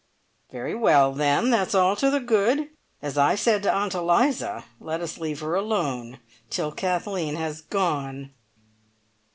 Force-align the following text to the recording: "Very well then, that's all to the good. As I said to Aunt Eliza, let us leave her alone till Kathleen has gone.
"Very 0.51 0.73
well 0.73 1.13
then, 1.13 1.51
that's 1.51 1.75
all 1.75 1.95
to 1.97 2.09
the 2.09 2.19
good. 2.19 2.71
As 3.03 3.19
I 3.19 3.35
said 3.35 3.61
to 3.61 3.71
Aunt 3.71 3.93
Eliza, 3.93 4.65
let 4.79 4.99
us 4.99 5.19
leave 5.19 5.41
her 5.41 5.53
alone 5.53 6.19
till 6.49 6.71
Kathleen 6.71 7.35
has 7.35 7.61
gone. 7.61 8.31